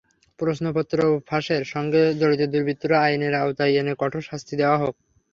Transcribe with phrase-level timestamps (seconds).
[0.39, 0.97] প্রশ্নপত্র
[1.27, 4.95] ফাঁসের সঙ্গে জড়িত দুর্বৃত্তদের আইনের আওতায় এনে কঠোর শাস্তি দেওয়া হোক।